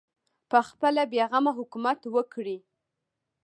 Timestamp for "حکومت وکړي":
1.59-2.57